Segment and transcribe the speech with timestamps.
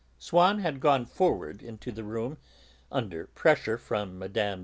[0.17, 2.39] Swann had gone forward into the room,
[2.91, 4.59] under pressure from Mme.